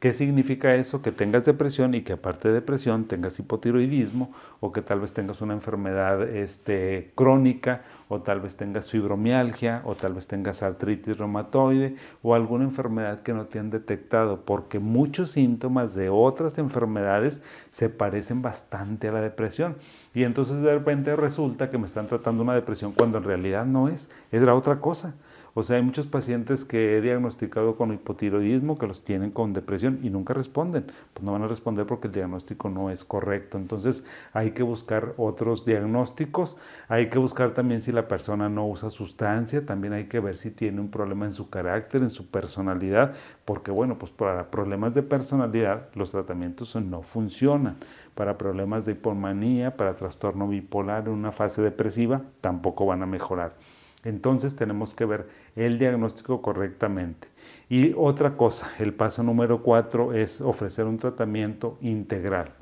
¿Qué 0.00 0.12
significa 0.12 0.76
eso? 0.76 1.02
Que 1.02 1.10
tengas 1.10 1.44
depresión 1.44 1.92
y 1.92 2.02
que 2.02 2.12
aparte 2.12 2.46
de 2.46 2.54
depresión 2.54 3.06
tengas 3.06 3.36
hipotiroidismo 3.40 4.32
o 4.60 4.72
que 4.72 4.80
tal 4.80 5.00
vez 5.00 5.12
tengas 5.12 5.40
una 5.40 5.54
enfermedad 5.54 6.22
este, 6.22 7.10
crónica 7.16 7.82
o 8.06 8.20
tal 8.20 8.40
vez 8.40 8.56
tengas 8.56 8.88
fibromialgia 8.88 9.82
o 9.84 9.96
tal 9.96 10.14
vez 10.14 10.28
tengas 10.28 10.62
artritis 10.62 11.18
reumatoide 11.18 11.96
o 12.22 12.36
alguna 12.36 12.62
enfermedad 12.62 13.22
que 13.22 13.32
no 13.32 13.46
te 13.46 13.58
han 13.58 13.70
detectado 13.70 14.44
porque 14.44 14.78
muchos 14.78 15.32
síntomas 15.32 15.94
de 15.94 16.10
otras 16.10 16.58
enfermedades 16.58 17.42
se 17.70 17.88
parecen 17.88 18.40
bastante 18.40 19.08
a 19.08 19.12
la 19.12 19.20
depresión 19.20 19.74
y 20.14 20.22
entonces 20.22 20.60
de 20.62 20.74
repente 20.74 21.16
resulta 21.16 21.70
que 21.70 21.78
me 21.78 21.86
están 21.86 22.06
tratando 22.06 22.44
una 22.44 22.54
depresión 22.54 22.92
cuando 22.92 23.18
en 23.18 23.24
realidad 23.24 23.66
no 23.66 23.88
es, 23.88 24.10
es 24.30 24.42
la 24.42 24.54
otra 24.54 24.78
cosa. 24.78 25.16
O 25.58 25.64
sea, 25.64 25.78
hay 25.78 25.82
muchos 25.82 26.06
pacientes 26.06 26.64
que 26.64 26.96
he 26.96 27.00
diagnosticado 27.00 27.76
con 27.76 27.92
hipotiroidismo 27.92 28.78
que 28.78 28.86
los 28.86 29.02
tienen 29.02 29.32
con 29.32 29.52
depresión 29.52 29.98
y 30.04 30.08
nunca 30.08 30.32
responden. 30.32 30.84
Pues 31.12 31.24
no 31.24 31.32
van 31.32 31.42
a 31.42 31.48
responder 31.48 31.84
porque 31.84 32.06
el 32.06 32.12
diagnóstico 32.12 32.70
no 32.70 32.90
es 32.90 33.04
correcto. 33.04 33.58
Entonces 33.58 34.06
hay 34.32 34.52
que 34.52 34.62
buscar 34.62 35.14
otros 35.16 35.64
diagnósticos. 35.64 36.56
Hay 36.86 37.08
que 37.10 37.18
buscar 37.18 37.54
también 37.54 37.80
si 37.80 37.90
la 37.90 38.06
persona 38.06 38.48
no 38.48 38.68
usa 38.68 38.88
sustancia. 38.90 39.66
También 39.66 39.94
hay 39.94 40.04
que 40.04 40.20
ver 40.20 40.36
si 40.36 40.52
tiene 40.52 40.80
un 40.80 40.92
problema 40.92 41.24
en 41.24 41.32
su 41.32 41.50
carácter, 41.50 42.02
en 42.02 42.10
su 42.10 42.28
personalidad. 42.28 43.14
Porque 43.44 43.72
bueno, 43.72 43.98
pues 43.98 44.12
para 44.12 44.52
problemas 44.52 44.94
de 44.94 45.02
personalidad 45.02 45.88
los 45.94 46.12
tratamientos 46.12 46.76
no 46.76 47.02
funcionan. 47.02 47.78
Para 48.14 48.38
problemas 48.38 48.84
de 48.84 48.92
hipomanía, 48.92 49.76
para 49.76 49.96
trastorno 49.96 50.46
bipolar 50.46 51.08
en 51.08 51.14
una 51.14 51.32
fase 51.32 51.62
depresiva, 51.62 52.22
tampoco 52.40 52.86
van 52.86 53.02
a 53.02 53.06
mejorar. 53.06 53.56
Entonces 54.04 54.56
tenemos 54.56 54.94
que 54.94 55.04
ver 55.04 55.28
el 55.56 55.78
diagnóstico 55.78 56.40
correctamente. 56.40 57.28
Y 57.68 57.94
otra 57.96 58.36
cosa, 58.36 58.70
el 58.78 58.94
paso 58.94 59.22
número 59.22 59.62
cuatro 59.62 60.12
es 60.12 60.40
ofrecer 60.40 60.86
un 60.86 60.98
tratamiento 60.98 61.78
integral, 61.80 62.52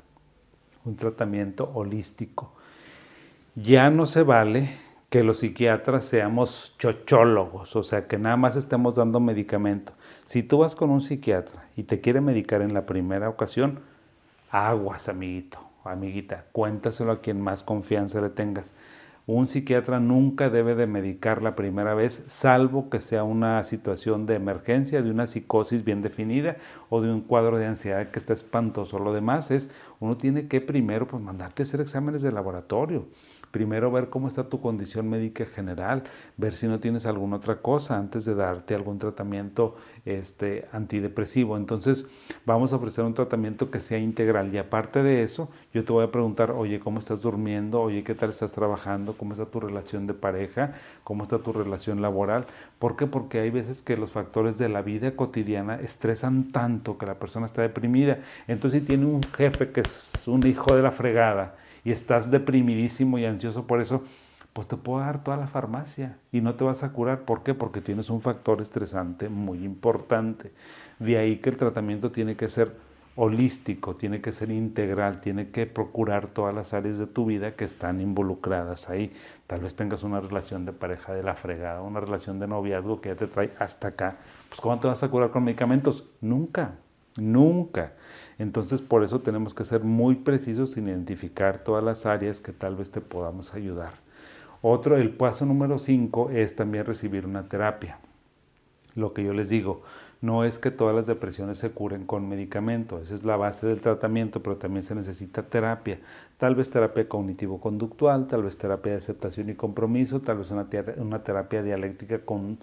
un 0.83 0.95
tratamiento 0.95 1.71
holístico. 1.73 2.53
Ya 3.55 3.89
no 3.89 4.05
se 4.05 4.23
vale 4.23 4.77
que 5.09 5.23
los 5.23 5.39
psiquiatras 5.39 6.03
seamos 6.03 6.75
chochólogos, 6.79 7.75
o 7.75 7.83
sea, 7.83 8.07
que 8.07 8.17
nada 8.17 8.35
más 8.35 8.55
estemos 8.55 8.95
dando 8.95 9.19
medicamento. 9.19 9.93
Si 10.25 10.43
tú 10.43 10.59
vas 10.59 10.75
con 10.75 10.89
un 10.89 11.01
psiquiatra 11.01 11.65
y 11.77 11.83
te 11.83 12.01
quiere 12.01 12.19
medicar 12.19 12.61
en 12.61 12.73
la 12.73 12.85
primera 12.85 13.29
ocasión, 13.29 13.79
aguas, 14.51 15.07
amiguito, 15.07 15.59
amiguita, 15.85 16.45
cuéntaselo 16.51 17.11
a 17.13 17.21
quien 17.21 17.39
más 17.41 17.63
confianza 17.63 18.19
le 18.19 18.29
tengas. 18.29 18.73
Un 19.29 19.45
psiquiatra 19.45 19.99
nunca 19.99 20.49
debe 20.49 20.73
de 20.73 20.87
medicar 20.87 21.43
la 21.43 21.53
primera 21.53 21.93
vez, 21.93 22.23
salvo 22.27 22.89
que 22.89 23.01
sea 23.01 23.25
una 23.25 23.61
situación 23.65 24.25
de 24.25 24.35
emergencia, 24.35 25.01
de 25.01 25.11
una 25.11 25.27
psicosis 25.27 25.83
bien 25.83 26.01
definida 26.01 26.55
o 26.89 27.01
de 27.01 27.11
un 27.11 27.19
cuadro 27.19 27.57
de 27.57 27.65
ansiedad 27.65 28.09
que 28.09 28.19
está 28.19 28.31
espantoso. 28.31 28.99
Lo 28.99 29.11
demás 29.11 29.51
es, 29.51 29.69
uno 29.99 30.15
tiene 30.15 30.47
que 30.47 30.61
primero 30.61 31.09
pues, 31.09 31.21
mandarte 31.21 31.61
a 31.61 31.65
hacer 31.65 31.81
exámenes 31.81 32.21
de 32.21 32.31
laboratorio 32.31 33.07
primero 33.57 33.91
ver 33.91 34.09
cómo 34.09 34.27
está 34.27 34.43
tu 34.43 34.61
condición 34.61 35.09
médica 35.09 35.43
general, 35.47 36.03
ver 36.37 36.53
si 36.53 36.67
no 36.67 36.79
tienes 36.79 37.07
alguna 37.07 37.37
otra 37.37 37.55
cosa 37.55 37.97
antes 37.97 38.23
de 38.23 38.35
darte 38.35 38.75
algún 38.75 38.99
tratamiento 38.99 39.75
este, 40.05 40.67
antidepresivo. 40.71 41.57
Entonces 41.57 42.05
vamos 42.45 42.71
a 42.71 42.75
ofrecer 42.75 43.03
un 43.03 43.15
tratamiento 43.15 43.71
que 43.71 43.79
sea 43.79 43.97
integral 43.97 44.53
y 44.53 44.59
aparte 44.59 45.01
de 45.01 45.23
eso, 45.23 45.49
yo 45.73 45.83
te 45.83 45.91
voy 45.91 46.05
a 46.05 46.11
preguntar, 46.11 46.51
oye, 46.51 46.79
¿cómo 46.79 46.99
estás 46.99 47.19
durmiendo? 47.19 47.81
Oye, 47.81 48.03
¿qué 48.03 48.13
tal 48.13 48.29
estás 48.29 48.51
trabajando? 48.53 49.13
¿Cómo 49.13 49.33
está 49.33 49.47
tu 49.47 49.59
relación 49.59 50.05
de 50.05 50.13
pareja? 50.13 50.75
¿Cómo 51.03 51.23
está 51.23 51.39
tu 51.39 51.51
relación 51.51 51.99
laboral? 51.99 52.45
¿Por 52.77 52.95
qué? 52.95 53.07
Porque 53.07 53.39
hay 53.39 53.49
veces 53.49 53.81
que 53.81 53.97
los 53.97 54.11
factores 54.11 54.59
de 54.59 54.69
la 54.69 54.83
vida 54.83 55.15
cotidiana 55.15 55.79
estresan 55.81 56.51
tanto 56.51 56.99
que 56.99 57.07
la 57.07 57.15
persona 57.15 57.47
está 57.47 57.63
deprimida. 57.63 58.19
Entonces 58.47 58.81
si 58.81 58.85
tiene 58.85 59.07
un 59.07 59.23
jefe 59.23 59.71
que 59.71 59.81
es 59.81 60.27
un 60.27 60.45
hijo 60.45 60.75
de 60.75 60.83
la 60.83 60.91
fregada, 60.91 61.55
y 61.87 61.91
estás 61.91 62.29
deprimidísimo 62.31 63.17
y 63.17 63.23
ansioso 63.23 63.65
por 63.65 63.79
eso, 63.79 64.03
pues 64.51 64.67
te 64.67 64.75
puedo 64.75 64.99
dar 64.99 65.23
toda 65.23 65.37
la 65.37 65.47
farmacia 65.47 66.17
y 66.33 66.41
no 66.41 66.55
te 66.55 66.65
vas 66.65 66.83
a 66.83 66.91
curar. 66.91 67.21
¿Por 67.21 67.43
qué? 67.43 67.53
Porque 67.53 67.79
tienes 67.79 68.09
un 68.09 68.19
factor 68.19 68.61
estresante 68.61 69.29
muy 69.29 69.63
importante. 69.63 70.51
De 70.99 71.17
ahí 71.17 71.37
que 71.37 71.49
el 71.49 71.55
tratamiento 71.55 72.11
tiene 72.11 72.35
que 72.35 72.49
ser 72.49 72.75
holístico, 73.15 73.95
tiene 73.95 74.19
que 74.19 74.33
ser 74.33 74.51
integral, 74.51 75.21
tiene 75.21 75.49
que 75.49 75.65
procurar 75.65 76.27
todas 76.27 76.53
las 76.53 76.73
áreas 76.73 76.97
de 76.97 77.07
tu 77.07 77.25
vida 77.25 77.55
que 77.55 77.63
están 77.63 78.01
involucradas 78.01 78.89
ahí. 78.89 79.13
Tal 79.47 79.61
vez 79.61 79.77
tengas 79.77 80.03
una 80.03 80.19
relación 80.19 80.65
de 80.65 80.73
pareja 80.73 81.13
de 81.13 81.23
la 81.23 81.35
fregada, 81.35 81.81
una 81.81 82.01
relación 82.01 82.37
de 82.37 82.47
noviazgo 82.47 82.99
que 82.99 83.09
ya 83.09 83.15
te 83.15 83.27
trae 83.27 83.53
hasta 83.59 83.87
acá. 83.87 84.17
Pues 84.49 84.59
¿cómo 84.59 84.77
te 84.77 84.89
vas 84.89 85.03
a 85.03 85.09
curar 85.09 85.31
con 85.31 85.45
medicamentos? 85.45 86.03
Nunca, 86.19 86.79
nunca. 87.17 87.93
Entonces 88.39 88.81
por 88.81 89.03
eso 89.03 89.21
tenemos 89.21 89.53
que 89.53 89.65
ser 89.65 89.83
muy 89.83 90.15
precisos 90.15 90.77
en 90.77 90.87
identificar 90.87 91.63
todas 91.63 91.83
las 91.83 92.05
áreas 92.05 92.41
que 92.41 92.51
tal 92.51 92.75
vez 92.75 92.91
te 92.91 93.01
podamos 93.01 93.53
ayudar. 93.53 93.93
Otro, 94.61 94.97
el 94.97 95.11
paso 95.11 95.45
número 95.45 95.79
5 95.79 96.31
es 96.31 96.55
también 96.55 96.85
recibir 96.85 97.25
una 97.25 97.45
terapia. 97.45 97.99
Lo 98.95 99.13
que 99.13 99.23
yo 99.23 99.33
les 99.33 99.49
digo, 99.49 99.83
no 100.21 100.43
es 100.43 100.57
que 100.57 100.71
todas 100.71 100.95
las 100.95 101.05
depresiones 101.05 101.59
se 101.59 101.69
curen 101.69 102.05
con 102.05 102.27
medicamento, 102.27 102.99
esa 102.99 103.13
es 103.13 103.23
la 103.23 103.37
base 103.37 103.67
del 103.67 103.81
tratamiento, 103.81 104.41
pero 104.41 104.57
también 104.57 104.81
se 104.81 104.95
necesita 104.95 105.43
terapia. 105.43 105.99
Tal 106.37 106.55
vez 106.55 106.71
terapia 106.71 107.07
cognitivo-conductual, 107.07 108.25
tal 108.25 108.43
vez 108.43 108.57
terapia 108.57 108.93
de 108.93 108.97
aceptación 108.97 109.49
y 109.49 109.53
compromiso, 109.53 110.19
tal 110.19 110.39
vez 110.39 110.49
una, 110.49 110.67
una 110.97 111.23
terapia 111.23 111.61
dialéctica 111.61 112.19
con 112.19 112.57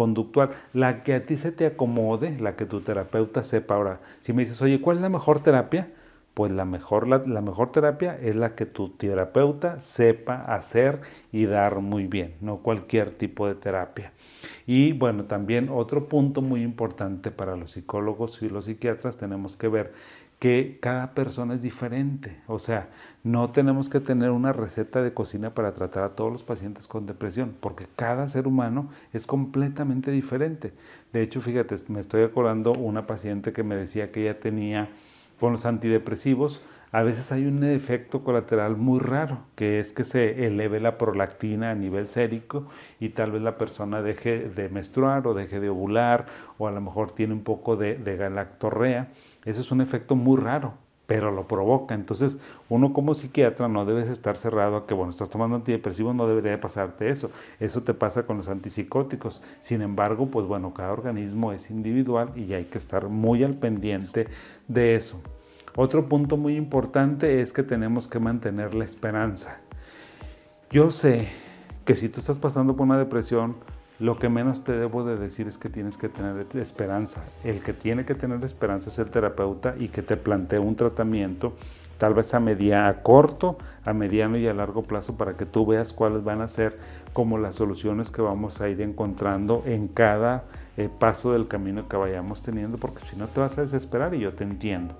conductual, 0.00 0.52
la 0.72 1.02
que 1.02 1.12
a 1.12 1.26
ti 1.26 1.36
se 1.36 1.52
te 1.52 1.66
acomode, 1.66 2.40
la 2.40 2.56
que 2.56 2.64
tu 2.64 2.80
terapeuta 2.80 3.42
sepa. 3.42 3.74
Ahora, 3.74 4.00
si 4.22 4.32
me 4.32 4.44
dices, 4.44 4.62
oye, 4.62 4.80
¿cuál 4.80 4.96
es 4.96 5.02
la 5.02 5.10
mejor 5.10 5.40
terapia? 5.40 5.92
Pues 6.32 6.50
la 6.52 6.64
mejor, 6.64 7.06
la, 7.06 7.18
mejor 7.42 7.70
terapia 7.70 8.18
es 8.18 8.34
la 8.34 8.54
que 8.54 8.64
tu 8.64 8.88
terapeuta 8.88 9.78
sepa 9.82 10.36
hacer 10.36 11.02
y 11.32 11.44
dar 11.44 11.80
muy 11.80 12.06
bien, 12.06 12.32
no 12.40 12.60
cualquier 12.60 13.10
tipo 13.10 13.46
de 13.46 13.54
terapia. 13.56 14.12
Y 14.66 14.94
bueno, 14.94 15.24
también 15.24 15.68
otro 15.70 16.08
punto 16.08 16.40
muy 16.40 16.62
importante 16.62 17.30
para 17.30 17.54
los 17.56 17.72
psicólogos 17.72 18.40
y 18.40 18.48
los 18.48 18.64
psiquiatras 18.64 19.18
tenemos 19.18 19.58
que 19.58 19.68
ver 19.68 19.92
que 20.40 20.78
cada 20.80 21.12
persona 21.12 21.54
es 21.54 21.62
diferente. 21.62 22.40
O 22.48 22.58
sea, 22.58 22.88
no 23.22 23.50
tenemos 23.50 23.90
que 23.90 24.00
tener 24.00 24.30
una 24.30 24.54
receta 24.54 25.02
de 25.02 25.12
cocina 25.12 25.54
para 25.54 25.74
tratar 25.74 26.02
a 26.02 26.16
todos 26.16 26.32
los 26.32 26.42
pacientes 26.42 26.88
con 26.88 27.04
depresión, 27.06 27.54
porque 27.60 27.86
cada 27.94 28.26
ser 28.26 28.48
humano 28.48 28.88
es 29.12 29.26
completamente 29.26 30.10
diferente. 30.10 30.72
De 31.12 31.22
hecho, 31.22 31.42
fíjate, 31.42 31.76
me 31.88 32.00
estoy 32.00 32.22
acordando 32.22 32.72
una 32.72 33.06
paciente 33.06 33.52
que 33.52 33.62
me 33.62 33.76
decía 33.76 34.10
que 34.10 34.22
ella 34.22 34.40
tenía 34.40 34.88
con 35.38 35.52
los 35.52 35.66
antidepresivos, 35.66 36.62
a 36.92 37.02
veces 37.02 37.30
hay 37.30 37.46
un 37.46 37.62
efecto 37.62 38.24
colateral 38.24 38.76
muy 38.76 38.98
raro, 38.98 39.38
que 39.54 39.78
es 39.78 39.92
que 39.92 40.02
se 40.02 40.46
eleve 40.46 40.80
la 40.80 40.98
prolactina 40.98 41.70
a 41.70 41.74
nivel 41.74 42.08
sérico 42.08 42.66
y 42.98 43.10
tal 43.10 43.30
vez 43.30 43.42
la 43.42 43.56
persona 43.58 44.02
deje 44.02 44.48
de 44.48 44.68
menstruar 44.68 45.26
o 45.26 45.34
deje 45.34 45.60
de 45.60 45.68
ovular 45.68 46.26
o 46.58 46.66
a 46.66 46.72
lo 46.72 46.80
mejor 46.80 47.12
tiene 47.12 47.32
un 47.32 47.44
poco 47.44 47.76
de, 47.76 47.94
galactorrea. 48.16 49.08
Eso 49.44 49.60
es 49.60 49.70
un 49.70 49.80
efecto 49.80 50.16
muy 50.16 50.36
raro, 50.40 50.74
pero 51.06 51.30
lo 51.30 51.46
provoca. 51.46 51.94
Entonces, 51.94 52.40
uno 52.68 52.92
como 52.92 53.14
psiquiatra 53.14 53.68
no 53.68 53.84
debes 53.84 54.10
estar 54.10 54.36
cerrado 54.36 54.76
a 54.76 54.86
que, 54.88 54.94
bueno, 54.94 55.10
estás 55.10 55.30
tomando 55.30 55.54
antidepresivos, 55.56 56.14
no 56.16 56.26
debería 56.26 56.50
de 56.50 56.58
pasarte 56.58 57.08
eso. 57.08 57.30
Eso 57.60 57.82
te 57.82 57.94
pasa 57.94 58.24
con 58.24 58.36
los 58.36 58.48
antipsicóticos. 58.48 59.42
Sin 59.60 59.80
embargo, 59.80 60.26
pues 60.26 60.44
bueno, 60.46 60.74
cada 60.74 60.92
organismo 60.92 61.52
es 61.52 61.70
individual 61.70 62.32
y 62.34 62.52
hay 62.52 62.64
que 62.64 62.78
estar 62.78 63.08
muy 63.08 63.44
al 63.44 63.54
pendiente 63.54 64.26
de 64.66 64.96
eso. 64.96 65.22
Otro 65.76 66.08
punto 66.08 66.36
muy 66.36 66.56
importante 66.56 67.40
es 67.40 67.52
que 67.52 67.62
tenemos 67.62 68.08
que 68.08 68.18
mantener 68.18 68.74
la 68.74 68.84
esperanza. 68.84 69.58
Yo 70.70 70.90
sé 70.90 71.28
que 71.84 71.96
si 71.96 72.08
tú 72.08 72.20
estás 72.20 72.38
pasando 72.38 72.76
por 72.76 72.86
una 72.86 72.98
depresión, 72.98 73.56
lo 74.00 74.16
que 74.16 74.28
menos 74.30 74.64
te 74.64 74.72
debo 74.72 75.04
de 75.04 75.16
decir 75.16 75.46
es 75.46 75.58
que 75.58 75.68
tienes 75.68 75.96
que 75.96 76.08
tener 76.08 76.46
esperanza. 76.54 77.22
El 77.44 77.62
que 77.62 77.72
tiene 77.72 78.04
que 78.06 78.14
tener 78.14 78.42
esperanza 78.44 78.88
es 78.88 78.98
el 78.98 79.10
terapeuta 79.10 79.74
y 79.78 79.88
que 79.88 80.02
te 80.02 80.16
plantee 80.16 80.58
un 80.58 80.74
tratamiento, 80.74 81.52
tal 81.98 82.14
vez 82.14 82.32
a, 82.32 82.40
media, 82.40 82.88
a 82.88 83.02
corto, 83.02 83.58
a 83.84 83.92
mediano 83.92 84.38
y 84.38 84.48
a 84.48 84.54
largo 84.54 84.84
plazo 84.84 85.16
para 85.16 85.36
que 85.36 85.44
tú 85.44 85.66
veas 85.66 85.92
cuáles 85.92 86.24
van 86.24 86.40
a 86.40 86.48
ser 86.48 86.78
como 87.12 87.36
las 87.36 87.56
soluciones 87.56 88.10
que 88.10 88.22
vamos 88.22 88.60
a 88.62 88.70
ir 88.70 88.80
encontrando 88.80 89.62
en 89.66 89.86
cada 89.86 90.44
eh, 90.78 90.88
paso 90.98 91.32
del 91.32 91.46
camino 91.46 91.86
que 91.86 91.96
vayamos 91.96 92.42
teniendo, 92.42 92.78
porque 92.78 93.04
si 93.06 93.16
no 93.16 93.28
te 93.28 93.40
vas 93.40 93.58
a 93.58 93.62
desesperar 93.62 94.14
y 94.14 94.20
yo 94.20 94.32
te 94.32 94.44
entiendo. 94.44 94.96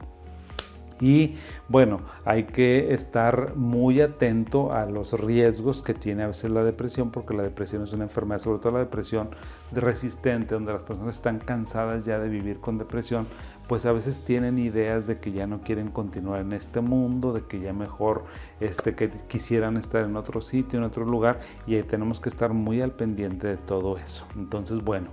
Y 1.01 1.37
bueno, 1.69 2.01
hay 2.27 2.45
que 2.45 2.93
estar 2.93 3.57
muy 3.57 4.03
atento 4.03 4.73
a 4.73 4.85
los 4.85 5.19
riesgos 5.19 5.81
que 5.81 5.95
tiene 5.95 6.25
a 6.25 6.27
veces 6.27 6.51
la 6.51 6.63
depresión, 6.63 7.11
porque 7.11 7.35
la 7.35 7.43
depresión 7.43 7.83
es 7.83 7.93
una 7.95 8.05
enfermedad, 8.05 8.41
sobre 8.41 8.59
todo 8.59 8.73
la 8.73 8.81
depresión 8.81 9.31
resistente, 9.73 10.55
donde 10.55 10.73
las 10.73 10.83
personas 10.83 11.17
están 11.17 11.39
cansadas 11.39 12.05
ya 12.05 12.19
de 12.19 12.29
vivir 12.29 12.61
con 12.61 12.77
depresión, 12.77 13.27
pues 13.67 13.87
a 13.87 13.93
veces 13.93 14.21
tienen 14.25 14.59
ideas 14.59 15.07
de 15.07 15.19
que 15.19 15.33
ya 15.33 15.47
no 15.47 15.61
quieren 15.61 15.91
continuar 15.91 16.41
en 16.41 16.53
este 16.53 16.81
mundo, 16.83 17.33
de 17.33 17.43
que 17.47 17.61
ya 17.61 17.73
mejor 17.73 18.25
este, 18.61 18.95
que 18.95 19.11
quisieran 19.11 19.79
estar 19.79 20.05
en 20.05 20.17
otro 20.17 20.43
sitio, 20.43 20.79
en 20.79 20.85
otro 20.85 21.07
lugar, 21.07 21.41
y 21.67 21.77
ahí 21.77 21.83
tenemos 21.83 22.21
que 22.21 22.29
estar 22.29 22.53
muy 22.53 22.83
al 22.83 22.91
pendiente 22.91 23.47
de 23.47 23.57
todo 23.57 23.97
eso. 23.97 24.27
Entonces, 24.37 24.85
bueno, 24.85 25.09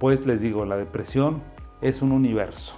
pues 0.00 0.26
les 0.26 0.40
digo, 0.40 0.64
la 0.64 0.76
depresión 0.76 1.40
es 1.82 2.02
un 2.02 2.12
universo 2.12 2.74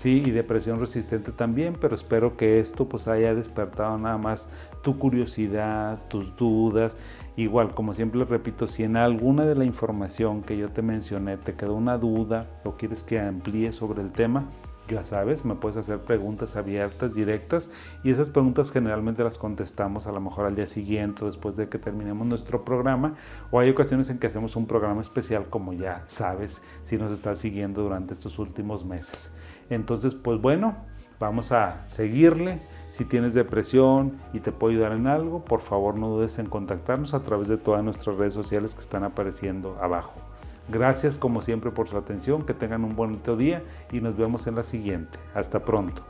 Sí, 0.00 0.22
y 0.24 0.30
depresión 0.30 0.80
resistente 0.80 1.30
también, 1.30 1.74
pero 1.78 1.94
espero 1.94 2.38
que 2.38 2.58
esto 2.58 2.88
pues 2.88 3.06
haya 3.06 3.34
despertado 3.34 3.98
nada 3.98 4.16
más 4.16 4.48
tu 4.82 4.98
curiosidad, 4.98 5.98
tus 6.08 6.34
dudas. 6.36 6.96
Igual, 7.36 7.74
como 7.74 7.92
siempre 7.92 8.24
repito, 8.24 8.66
si 8.66 8.82
en 8.82 8.96
alguna 8.96 9.44
de 9.44 9.56
la 9.56 9.66
información 9.66 10.40
que 10.40 10.56
yo 10.56 10.70
te 10.70 10.80
mencioné 10.80 11.36
te 11.36 11.52
quedó 11.52 11.74
una 11.74 11.98
duda 11.98 12.46
o 12.64 12.78
quieres 12.78 13.04
que 13.04 13.20
amplíe 13.20 13.74
sobre 13.74 14.00
el 14.00 14.10
tema, 14.10 14.46
ya 14.94 15.04
sabes, 15.04 15.44
me 15.44 15.54
puedes 15.54 15.76
hacer 15.76 15.98
preguntas 16.00 16.56
abiertas, 16.56 17.14
directas, 17.14 17.70
y 18.02 18.10
esas 18.10 18.30
preguntas 18.30 18.70
generalmente 18.70 19.24
las 19.24 19.38
contestamos 19.38 20.06
a 20.06 20.12
lo 20.12 20.20
mejor 20.20 20.46
al 20.46 20.56
día 20.56 20.66
siguiente, 20.66 21.24
después 21.24 21.56
de 21.56 21.68
que 21.68 21.78
terminemos 21.78 22.26
nuestro 22.26 22.64
programa, 22.64 23.14
o 23.50 23.60
hay 23.60 23.70
ocasiones 23.70 24.10
en 24.10 24.18
que 24.18 24.26
hacemos 24.26 24.56
un 24.56 24.66
programa 24.66 25.00
especial, 25.00 25.46
como 25.48 25.72
ya 25.72 26.04
sabes, 26.06 26.62
si 26.82 26.98
nos 26.98 27.12
estás 27.12 27.38
siguiendo 27.38 27.82
durante 27.82 28.14
estos 28.14 28.38
últimos 28.38 28.84
meses. 28.84 29.34
Entonces, 29.70 30.14
pues 30.14 30.40
bueno, 30.40 30.76
vamos 31.18 31.52
a 31.52 31.84
seguirle. 31.86 32.60
Si 32.88 33.04
tienes 33.04 33.34
depresión 33.34 34.18
y 34.32 34.40
te 34.40 34.50
puedo 34.50 34.72
ayudar 34.72 34.92
en 34.92 35.06
algo, 35.06 35.44
por 35.44 35.60
favor 35.60 35.96
no 35.96 36.08
dudes 36.08 36.38
en 36.40 36.46
contactarnos 36.46 37.14
a 37.14 37.22
través 37.22 37.46
de 37.46 37.56
todas 37.56 37.84
nuestras 37.84 38.16
redes 38.16 38.34
sociales 38.34 38.74
que 38.74 38.80
están 38.80 39.04
apareciendo 39.04 39.78
abajo. 39.80 40.14
Gracias 40.70 41.16
como 41.16 41.42
siempre 41.42 41.72
por 41.72 41.88
su 41.88 41.96
atención, 41.96 42.46
que 42.46 42.54
tengan 42.54 42.84
un 42.84 42.94
bonito 42.94 43.36
día 43.36 43.62
y 43.90 44.00
nos 44.00 44.16
vemos 44.16 44.46
en 44.46 44.54
la 44.54 44.62
siguiente. 44.62 45.18
Hasta 45.34 45.64
pronto. 45.64 46.04